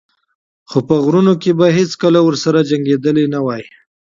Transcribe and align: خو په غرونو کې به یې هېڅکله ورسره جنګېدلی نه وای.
خو 0.69 0.77
په 0.87 0.95
غرونو 1.03 1.33
کې 1.41 1.51
به 1.59 1.65
یې 1.69 1.75
هېڅکله 1.79 2.19
ورسره 2.23 2.67
جنګېدلی 2.69 3.25
نه 3.33 3.39
وای. 3.45 3.63